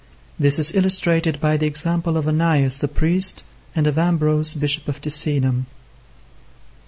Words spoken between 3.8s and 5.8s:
of Ambrose, bishop of Ticinum.